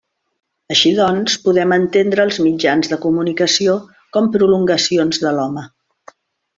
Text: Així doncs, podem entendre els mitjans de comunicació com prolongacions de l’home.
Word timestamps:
Així 0.75 0.93
doncs, 0.99 1.35
podem 1.43 1.75
entendre 1.77 2.25
els 2.29 2.41
mitjans 2.47 2.91
de 2.95 3.01
comunicació 3.05 3.79
com 4.19 4.35
prolongacions 4.39 5.25
de 5.27 5.39
l’home. 5.41 5.69